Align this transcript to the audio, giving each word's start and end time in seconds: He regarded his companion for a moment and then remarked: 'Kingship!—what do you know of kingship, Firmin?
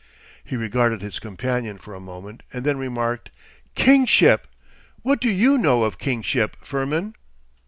He 0.43 0.55
regarded 0.57 1.03
his 1.03 1.19
companion 1.19 1.77
for 1.77 1.93
a 1.93 1.99
moment 1.99 2.41
and 2.51 2.65
then 2.65 2.79
remarked: 2.79 3.29
'Kingship!—what 3.75 5.21
do 5.21 5.29
you 5.29 5.59
know 5.59 5.83
of 5.83 5.99
kingship, 5.99 6.57
Firmin? 6.63 7.13